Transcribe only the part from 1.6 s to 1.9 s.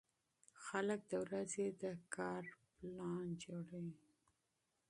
د